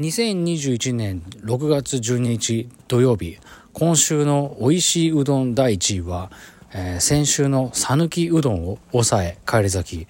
[0.00, 3.36] 2021年6月12日土曜日
[3.74, 6.30] 今週の美味しいうどん第1位は、
[6.72, 10.08] えー、先週の讃岐うどんを抑え返り咲き、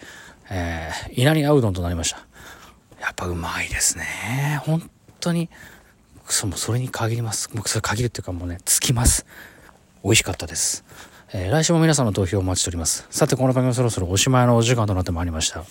[0.48, 2.18] えー、稲荷あうどんとなりました。
[3.00, 4.60] やっぱうまいですね。
[4.62, 5.50] 本当に
[6.28, 7.50] そもそれに限ります。
[7.52, 9.26] 僕それ限るっていうかもうねつきます。
[10.04, 10.84] 美味しかったです。
[11.32, 13.08] えー、来週も皆さんの投票をお待ちしております。
[13.10, 15.64] さて、この番組はそろそろおしまいのお時間となってまいりました。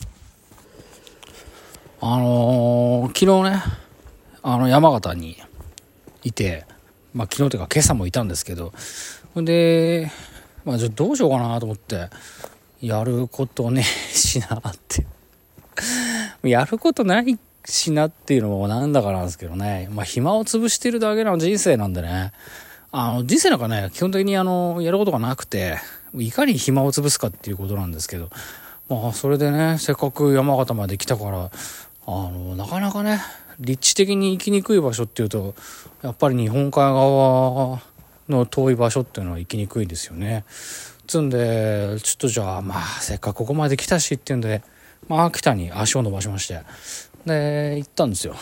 [2.02, 3.89] あのー、昨日ね、
[4.42, 5.38] あの、山形に
[6.24, 6.66] いて、
[7.14, 8.74] まあ昨日というか今朝もいたんですけど、
[9.34, 10.12] ほんで、
[10.66, 12.10] まあじゃどうしようかなと思って、
[12.82, 15.06] やることねしなって。
[16.48, 19.90] やることないしなっていうのもなんだからなんですけどね。
[19.92, 22.32] まあ暇を潰してるだけの人生なんでね。
[22.92, 25.78] あの、人生なんかね、基本的にあの、やることがなくて、
[26.16, 28.30] いかに暇を潰すかっていうことなんですけど、
[28.90, 31.52] まあ、それでね、せっかく山形まで来たから、
[32.08, 33.20] あの、なかなかね、
[33.60, 35.56] 立地的に行きにくい場所っていうと、
[36.02, 37.82] やっぱり日本海側
[38.30, 40.46] の遠い場所っていうのは行きにくいですよね。
[41.08, 44.62] つんで、ちょっとじゃあ、まあ、せっかくここまで来たしっていうんで、
[45.08, 46.62] まあ、秋田に足を伸ばしまして、
[47.26, 48.36] で、行ったんですよ。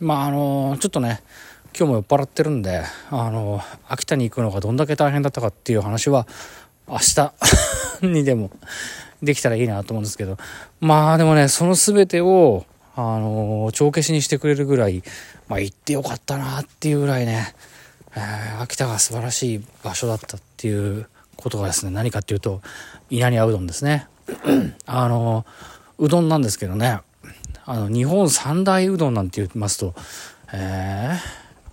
[0.00, 1.22] まあ、あの、ちょっとね、
[1.76, 6.26] 今日も酔っ払ってるんで、あの、秋田に行くのがどんだけ大変だったかっていう話は、
[6.88, 7.32] 明日
[8.06, 8.50] にでも
[9.22, 10.38] できたらいいなと思うんですけど、
[10.80, 12.64] まあでもね、その全てを、
[12.96, 15.02] あの、帳消しにしてくれるぐらい、
[15.48, 17.54] まあ行ってよかったなっていうぐらいね、
[18.16, 22.60] えー、秋田が素晴らしい場所だったっていうことがですね、何かっていうと、
[23.08, 24.06] 稲庭うどんですね。
[24.86, 25.46] あの、
[25.98, 27.00] うどんなんですけどね、
[27.64, 29.94] あの、日本三大うどんなんて言いますと、
[30.52, 31.16] え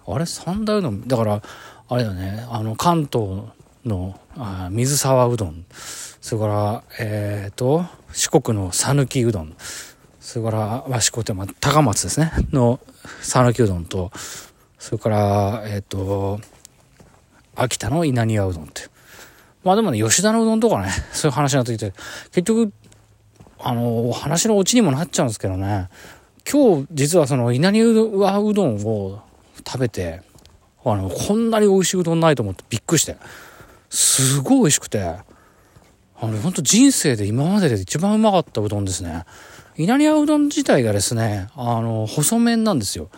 [0.05, 0.25] ー、あれ？
[0.25, 1.07] 三大うどん？
[1.07, 1.41] だから、
[1.89, 3.43] あれだね、あの、関東
[3.85, 5.65] のあ水沢うどん、
[6.21, 9.55] それから、えっ、ー、と、四国の讃岐うどん、
[10.27, 12.81] それから、まあ、四国って、まあ、高松ですね、の
[13.21, 14.11] 讃岐うどんと、
[14.77, 16.41] それから、えっ、ー、と、
[17.55, 18.89] 秋田の稲庭うどんって。
[19.63, 21.93] まあでもね、吉田のうどんとかね、そういう話になってきて、
[22.31, 22.73] 結局、
[23.57, 25.87] あの、話のオチにもなっちゃうんですけどね、
[26.51, 29.21] 今日実はその稲庭うどんを
[29.65, 30.23] 食べて、
[30.83, 33.15] あの、こんなに美味しいうどんないと思ってびっくりして。
[33.89, 35.23] すごい美味しくて、あ
[36.19, 39.23] の、ほんと人生で今までで一番うまかったうどんですね。
[39.77, 43.09] 稲荷屋うどん自体がですね、あの、細麺なんですよ。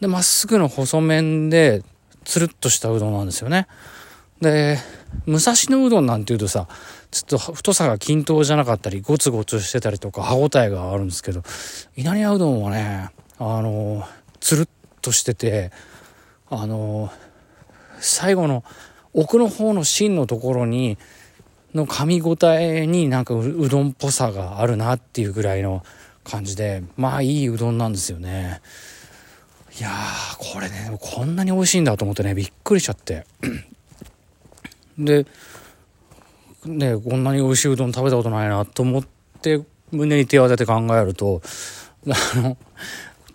[0.00, 1.82] で、まっすぐの細麺で、
[2.24, 3.66] つるっとしたうどんなんですよね。
[4.40, 4.78] で、
[5.26, 6.68] 武蔵野うどんなんていうとさ、
[7.10, 11.42] ちょっと太さが均等じゃなかったり、ゴツゴツしてたりとか、歯応えがあるんですけど、
[11.96, 14.06] 稲荷屋うどんはね、あの、
[14.40, 14.68] つるっ
[15.00, 15.70] としてて
[16.50, 17.10] あの
[18.00, 18.64] 最後の
[19.12, 20.98] 奥の方の芯のところに
[21.74, 25.84] の噛み応えになんかうどんっぽさがあるなっていうぐらいの
[26.24, 28.60] 感じでまあいいうどんなんですよね。
[29.78, 33.26] いやーこれねこんなに美味しいんだと思ってねびっくりしちゃって。
[34.98, 35.26] で
[36.64, 39.04] ねこんなに美味しいうどん食べたことないなと思っ
[39.40, 39.60] て
[39.92, 41.40] 胸に手を当てて考えると
[42.06, 42.56] あの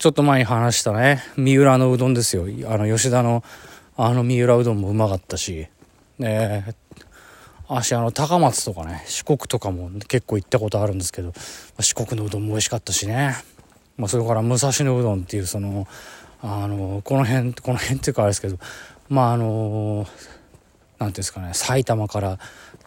[0.04, 2.44] ちょっと前に話したね、三浦のうどんですよ。
[2.70, 3.42] あの、吉田の、
[3.96, 5.68] あの三浦うどんもうまかったし、
[6.20, 6.76] ね
[7.68, 11.34] 私、あの、高松とかね、四国とかも結構行ったことあるんですけど、
[11.80, 13.36] 四国のうどんも美味しかったしね。
[13.98, 15.88] まあ、それから武蔵野うどんっていう、その、
[16.42, 18.58] あの、この辺、この辺っていうかあれですけど、
[19.10, 20.08] まあ、あの、
[21.00, 22.40] なんていうんですかね、埼玉から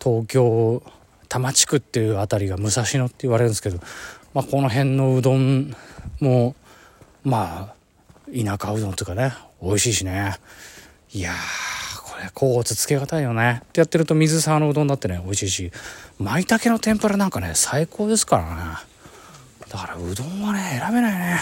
[0.02, 0.82] 東京、
[1.28, 3.78] 多摩地区っていうあたりが武蔵野って言われるんですけど、
[4.34, 5.74] まあ、この辺のうどん
[6.20, 6.54] も、
[7.24, 7.74] まあ、
[8.30, 9.32] 田舎うどんというかね、
[9.62, 10.36] 美味しいしね。
[11.12, 11.34] いやー、
[12.18, 13.62] れ、甲骨つけがたいよね。
[13.64, 15.72] ってやってると水沢のうどんだってね、美味しいし、
[16.18, 18.60] 舞茸の天ぷらなんかね、最高ですからね。
[19.68, 21.40] だから、うどんはね、選べないね。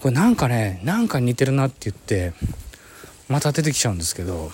[0.00, 2.32] これなんかね、なんか似てるなって言って、
[3.28, 4.50] また出てきちゃうんですけど、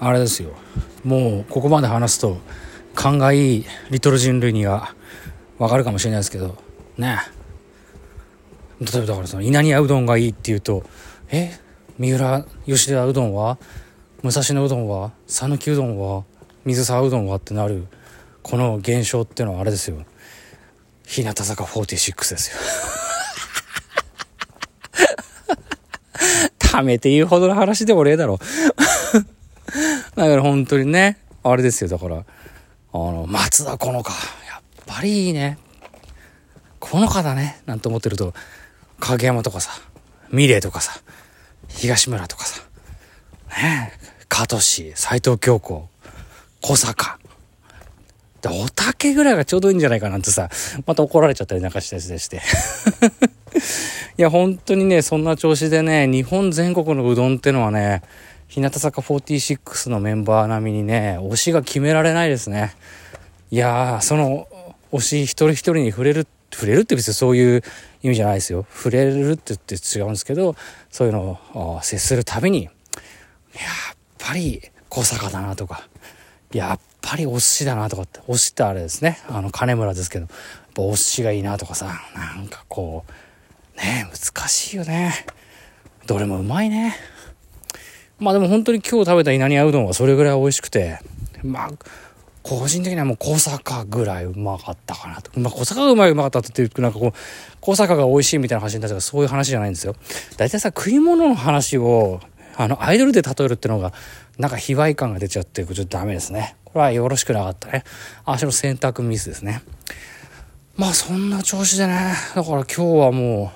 [0.00, 0.50] あれですよ。
[1.04, 2.38] もう、ここまで話すと、
[2.94, 4.94] 勘がいいリトル人類には
[5.58, 6.56] わかるかもしれないですけど、
[6.96, 7.18] ね。
[8.80, 10.84] 例えばだからその稲庭うどんがいいっていうと
[11.30, 11.58] え
[11.98, 13.58] 三浦吉田うどんは
[14.24, 16.24] 武蔵野うどんは讃岐うどんは
[16.64, 17.86] 水沢うどんはってなる
[18.42, 20.02] この現象ってのはあれですよ。
[21.06, 22.56] 日向坂46ですよ。
[26.58, 28.38] ためて言うほどの話でもねえだろ。
[30.16, 31.90] だから本当にねあれですよ。
[31.90, 32.22] だからあ
[32.94, 33.98] の松田好花。
[33.98, 35.58] やっぱりいいね。
[36.80, 37.60] 好花だね。
[37.66, 38.32] なんて思ってると
[39.00, 39.72] 影山とかさ、
[40.30, 40.98] ミレーとかさ、
[41.68, 42.62] 東村とかさ、
[43.50, 45.88] ねえ、加藤氏、斎藤京子、
[46.60, 47.20] 小坂。
[48.42, 50.48] で、おたけぐらいがちょうどいいんじゃないかなんてさ、
[50.86, 52.42] また怒られちゃったりなんかしたりして。
[54.18, 58.02] いや、本当にね、そんな調子でね、日本全国のうどんってのはね、
[58.48, 62.74] 日向坂46のメンバー並みにね、推しが決められないですね。
[63.52, 64.48] いやー、その
[64.90, 67.62] 推し一人一人に触れる、触れるって別にそういう
[68.02, 68.66] 意味じゃないですよ。
[68.74, 70.56] 触れるって言って違うんですけど、
[70.90, 72.70] そういうのを接するたびに、や
[73.92, 75.86] っぱり小坂だなとか、
[76.52, 80.30] やっぱり推しだなとかって、推しってあれですね、あの金村ですけど、やっ
[80.74, 85.26] ぱ推しがいいなとかさ、なんかこう、ね難しいよね。
[86.06, 86.96] どれもうまいね。
[88.18, 91.00] まあでも本当に今日食べた稲庭うどんはそれぐらい美味しくて、
[91.42, 91.70] まあ、
[92.42, 95.38] 個人的にはもう小坂ぐらいうまかったかなと。
[95.38, 97.12] まあ小坂がうまいうまかったっていう、なんかこう、
[97.60, 99.96] 小坂が美味しいみたいな話になっちゃうそういう話じゃないんですよ。
[100.36, 102.20] 大体さ、食い物の話を、
[102.56, 103.92] あの、アイドルで例えるってのが、
[104.38, 106.56] なんか卑猥感が出ちゃって、ちょっとダメですね。
[106.64, 107.84] これはよろしくなかったね。
[108.24, 109.62] 足の選択ミスですね。
[110.76, 113.52] まあそんな調子でね、だから今日はも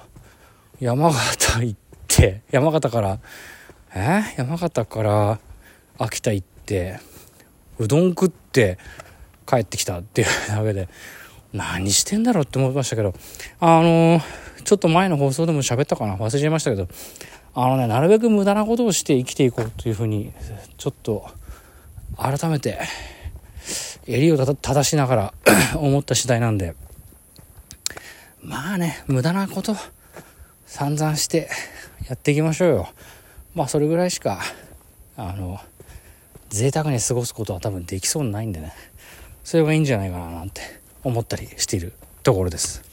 [0.80, 3.18] う、山形行って、山形から、
[3.94, 4.22] え？
[4.36, 5.40] 山形から
[5.98, 7.00] 秋田行って、
[7.78, 8.78] うどん食って
[9.46, 10.88] 帰ってきたっていうだけで、
[11.52, 13.14] 何してんだろうって思いましたけど、
[13.58, 14.22] あのー、
[14.62, 16.16] ちょっと前の放送でも喋ったかな？
[16.16, 16.86] 忘れちゃいましたけど、
[17.54, 20.32] あのね、なるべく無駄なことをして生きていこうというふうに、
[20.76, 21.26] ちょっと、
[22.16, 22.78] 改めて、
[24.06, 25.34] 襟を正しながら
[25.76, 26.74] 思った次第なんで、
[28.42, 29.76] まあね、無駄なこと、
[30.66, 31.50] 散々して
[32.08, 32.88] やっていきましょうよ。
[33.54, 34.40] まあ、それぐらいしか、
[35.16, 35.60] あの、
[36.48, 38.72] 贅沢に過ごすことは多分できそうにないんでね。
[39.44, 40.62] それがいいんじゃないかななんて
[41.02, 41.92] 思ったりしている
[42.22, 42.88] ところです。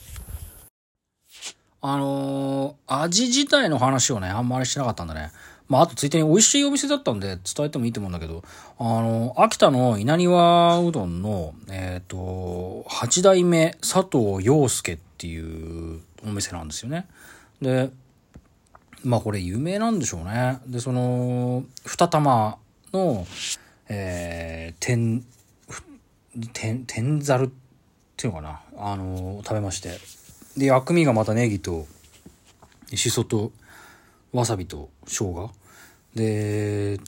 [1.88, 5.32] あのー、味自体の話をねあんまりしてなかったんだね
[5.68, 8.44] まあ、あとついでに美味しいお店だったんで伝えてもいいと思うんだけど、
[8.78, 17.08] あの、秋田の稲庭うどんの、えっ、ー、と、八代目佐藤洋介っていうお店なんですよね。
[17.62, 17.90] で、
[19.04, 20.60] まあこれ有名なんでしょうね。
[20.68, 22.58] で、その、二玉
[22.94, 23.26] の、
[23.90, 25.26] えー、天、
[26.54, 27.50] 天、天ざるっ
[28.18, 30.25] ていうのかな、あの、食べまして。
[30.58, 31.88] で、薬味がまたネギと、
[32.94, 33.52] しそと、
[34.32, 35.52] わさびと生姜。
[36.16, 37.00] で、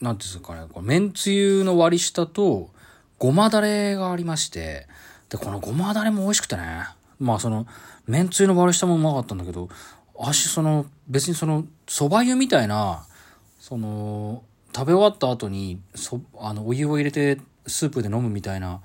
[0.00, 2.70] なんていうんですかね、これ、めんつゆの割り下と、
[3.18, 4.86] ごまだれがありまして、
[5.28, 6.86] で、このごまだれも美味しくてね。
[7.18, 7.66] まあその、
[8.06, 9.68] めんつゆの割り下もうまかったんだけど、
[10.18, 13.04] 足その、別にその、蕎麦湯みたいな、
[13.58, 14.42] その、
[14.74, 18.80] 食べ終わった後にそあのお湯を入れてスープで飲むみたいな、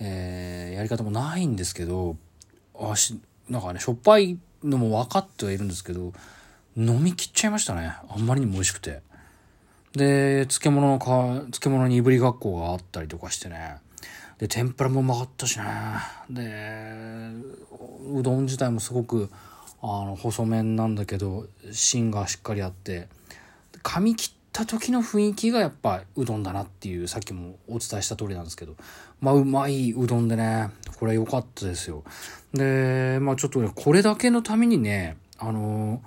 [0.00, 2.16] えー、やり方もないんですけど
[2.90, 3.18] あし
[3.48, 6.12] なんかねしょっぱいのも分かってはいるんですけど
[6.76, 7.94] 飲みきっちゃいましたね。
[8.08, 9.00] あんまりにも美味しくて。
[9.92, 13.76] で漬物のか漬物にいぶりがっこがあったりとかしてね。
[14.38, 15.64] で天ぷらもうまかったしね。
[16.30, 17.30] で
[18.10, 19.30] うどん自体もすごく
[19.82, 23.08] あの細麺なんだけど芯がしっかりあって。
[23.82, 28.76] 噛み切った時の雰囲気がやっぱうどんだなっていうさっきもお伝えした通りなんですけど。
[29.20, 30.70] まあうまいうどんでね。
[31.02, 32.04] これ良かったですよ。
[32.54, 36.00] でまあちょっとねこれだけのためにねあの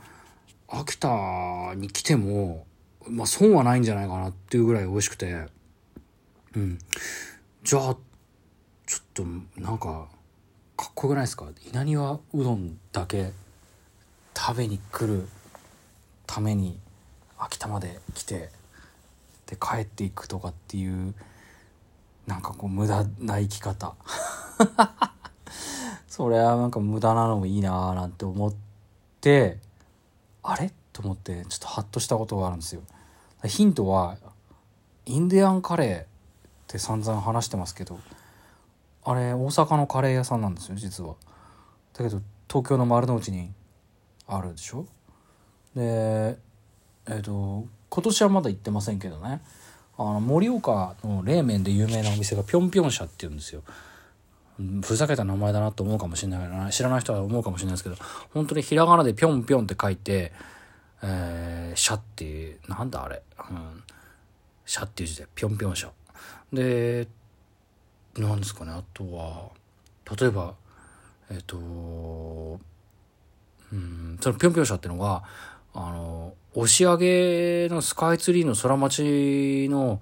[0.70, 2.66] 秋田に来ても
[3.06, 5.48] まあ損はないんじゃないかなっていうぐらい美味しくて。
[6.56, 6.80] うん。
[7.62, 7.98] じゃあ
[8.86, 9.26] ちょっと
[9.58, 10.08] なんか
[10.78, 11.48] かっこよくないですか？
[11.74, 13.34] 稲庭うどんだけ
[14.34, 15.28] 食べに来る
[16.26, 16.80] ために
[17.38, 18.50] 秋田まで来て
[19.48, 21.14] で帰っていくとかっていう
[22.28, 23.94] なんかこう無駄な生き方。
[26.08, 28.54] それはなんか無駄なのもいいなーなんて思っ
[29.22, 29.58] て
[30.44, 30.72] あれ？
[30.94, 32.82] と思ってちょっとハッとしたことがあるんですよ。
[33.44, 34.18] ヒントは
[35.06, 36.06] インディアンカレーっ
[36.68, 38.00] て散々話してますけど
[39.04, 41.16] あれ大阪のカレー屋さんなんですよ実は。
[41.94, 43.52] だけど東京の丸の内に
[44.28, 44.86] あるでしょ？
[45.76, 46.38] で
[47.08, 49.42] えっ、ー、と今年はまだ行ってませんけどね。
[49.98, 53.64] あの盛岡の冷麺で有名なお店がぴょんぴょん社っていうんですよ。
[54.82, 56.70] ふざけた名前だなと思うかもしれないな。
[56.72, 57.98] 知らない人は思うかもしれないですけど
[58.34, 60.32] 本当にひらがなでぴょんぴょんって書いて
[61.04, 63.22] えー、社っていうなんだあれ。
[63.50, 63.84] うん。
[64.66, 65.92] 社っていう字でぴょんぴょん社
[66.52, 67.08] で
[68.18, 68.72] なんですかね。
[68.72, 69.50] あとは
[70.20, 70.56] 例えば
[71.30, 72.60] えっ、ー、と
[73.72, 75.24] うんそのぴょんぴょん社っていうのが
[75.74, 80.02] あの押上のスカイツリーの空町の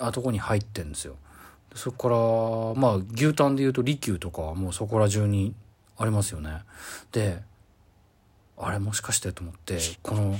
[0.00, 1.16] あとこに入ってんですよ。
[1.74, 5.54] そこからまあ牛タンでいうと利休とかはもうそこら中に
[5.96, 6.62] ありますよね
[7.12, 7.42] で
[8.56, 10.36] あれもしかしてと思ってこの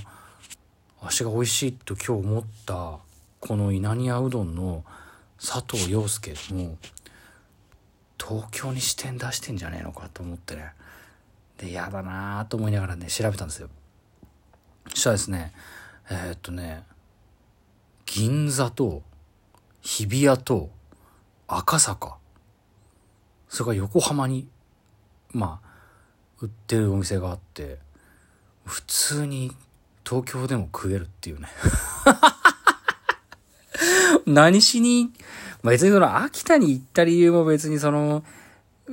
[1.00, 2.98] 足が美味しいと今日思った
[3.40, 4.84] この稲庭うどんの
[5.38, 6.76] 佐藤洋介も
[8.20, 10.72] 東京に支店出してんじゃねえのかと思ってね
[11.58, 13.68] で、嫌だなと思いながらね、調べたんですよ。
[14.90, 15.52] そしたらですね、
[16.08, 16.84] えー、っとね、
[18.06, 19.02] 銀座と、
[19.82, 20.70] 日比谷と、
[21.48, 22.16] 赤坂。
[23.48, 24.46] それから横浜に、
[25.32, 25.68] まあ、
[26.40, 27.78] 売ってるお店があって、
[28.64, 29.56] 普通に
[30.06, 31.48] 東京でも食えるっていうね。
[34.26, 35.10] 何しに、
[35.62, 38.22] ま、別にその秋田に行った理由も別にその、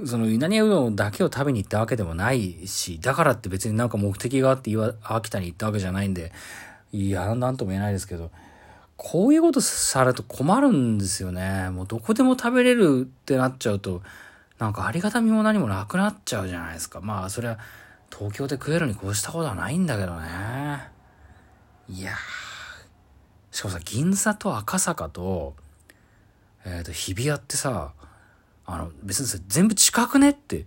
[0.06, 4.72] その稲庭うどんだけを食べに行ったわけでもないし、だからって別になんか目的があって
[5.04, 6.32] 秋田に行ったわけじゃないんで、
[6.94, 8.32] いや、なんとも言えないですけど、
[8.98, 11.70] こういうことされると困るんですよね。
[11.70, 14.02] もうどこでも食べれるってなっちゃうと、
[14.58, 17.02] なんかありがたみも何もなくなっちゃうじゃないですか。
[17.02, 17.60] まあ、それは
[18.10, 20.90] 東京で食えるに越したことはないんだけどね。
[21.90, 22.16] いやー
[23.56, 25.56] しかもさ、銀座と赤坂と、
[26.66, 27.94] えっ、ー、と、日比谷ってさ、
[28.66, 30.66] あの、別にさ、全部近くねって。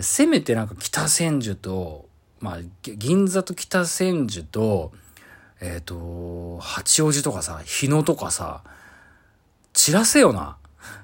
[0.00, 2.08] せめてなんか北千住と、
[2.40, 4.90] まあ、銀座と北千住と、
[5.60, 5.90] えっ、ー、
[6.56, 8.62] と、八王子とかさ、日野とかさ、
[9.72, 10.56] 散らせよな。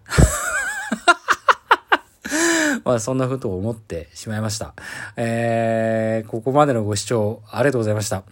[2.84, 4.74] まあそんなこと思ってしまいました。
[5.16, 8.22] えー、ここまでのご視聴ありがとうございました。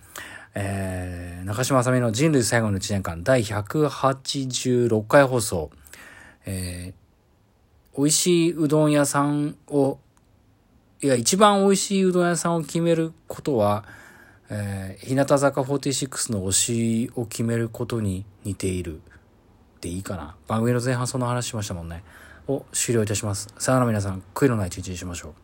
[0.54, 5.71] えー、中島あさみの人類最後の1年間第186回放送。
[6.47, 9.99] えー、美味しいうどん屋さんを、
[11.02, 13.85] いや、一番美味しいうどん屋さんを決めることは、
[14.50, 19.00] えー、日向坂46の推しを決めることに似ている。
[19.80, 20.36] でいいかな。
[20.46, 22.02] 番組の前半その話しましたもんね。
[22.46, 23.48] を終了いたします。
[23.58, 25.43] さよなら皆さん、悔いのない一日にしましょう。